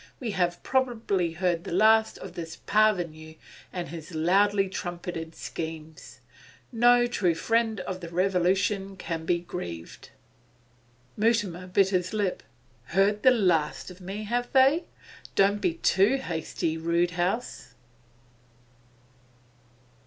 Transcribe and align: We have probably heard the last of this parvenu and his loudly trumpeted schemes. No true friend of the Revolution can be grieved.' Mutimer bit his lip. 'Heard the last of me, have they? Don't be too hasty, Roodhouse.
We 0.19 0.31
have 0.31 0.63
probably 0.63 1.33
heard 1.33 1.63
the 1.63 1.71
last 1.71 2.17
of 2.17 2.33
this 2.33 2.57
parvenu 2.65 3.35
and 3.71 3.89
his 3.89 4.15
loudly 4.15 4.67
trumpeted 4.67 5.35
schemes. 5.35 6.21
No 6.71 7.05
true 7.05 7.35
friend 7.35 7.81
of 7.81 8.01
the 8.01 8.09
Revolution 8.09 8.97
can 8.97 9.25
be 9.27 9.37
grieved.' 9.37 10.09
Mutimer 11.15 11.67
bit 11.67 11.89
his 11.89 12.13
lip. 12.13 12.41
'Heard 12.85 13.21
the 13.21 13.29
last 13.29 13.91
of 13.91 14.01
me, 14.01 14.23
have 14.23 14.51
they? 14.53 14.85
Don't 15.35 15.61
be 15.61 15.75
too 15.75 16.15
hasty, 16.15 16.79
Roodhouse. 16.79 17.75